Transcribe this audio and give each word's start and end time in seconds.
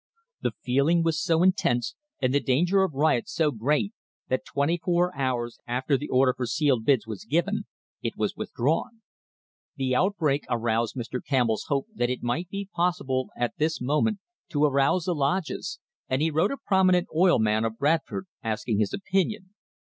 The 0.41 0.53
feeling 0.63 1.03
was 1.03 1.21
so 1.21 1.43
intense, 1.43 1.93
and 2.19 2.33
the 2.33 2.39
danger 2.39 2.81
of 2.81 2.95
riot 2.95 3.29
so 3.29 3.51
great, 3.51 3.93
that 4.29 4.43
twenty 4.47 4.79
four 4.83 5.15
hours 5.15 5.59
after 5.67 5.95
the 5.95 6.09
order 6.09 6.33
for 6.35 6.47
sealed 6.47 6.85
bids 6.85 7.05
was 7.05 7.23
given, 7.23 7.65
it 8.01 8.17
was 8.17 8.35
withdrawn. 8.35 9.03
The 9.75 9.93
outbreak 9.93 10.45
aroused 10.49 10.95
Mr. 10.95 11.23
Campbell's 11.23 11.65
hope 11.67 11.85
that 11.93 12.09
it 12.09 12.23
might 12.23 12.49
be 12.49 12.67
possible 12.73 13.29
at 13.37 13.55
this 13.57 13.79
moment 13.79 14.17
to 14.49 14.65
arouse 14.65 15.03
the 15.05 15.13
lodges, 15.13 15.77
and 16.09 16.19
he 16.19 16.31
wrote 16.31 16.49
a 16.51 16.57
prominent 16.57 17.07
oil 17.15 17.37
man 17.37 17.63
of 17.63 17.77
Brad 17.77 18.01
ford 18.03 18.25
asking 18.43 18.79
his 18.79 18.95
opinion. 18.95 19.53